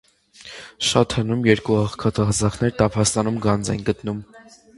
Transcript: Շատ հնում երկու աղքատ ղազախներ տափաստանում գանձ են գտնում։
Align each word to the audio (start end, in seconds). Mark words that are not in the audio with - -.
Շատ 0.91 1.15
հնում 1.17 1.43
երկու 1.49 1.77
աղքատ 1.81 2.23
ղազախներ 2.31 2.75
տափաստանում 2.81 3.39
գանձ 3.45 3.71
են 3.77 3.87
գտնում։ 3.93 4.25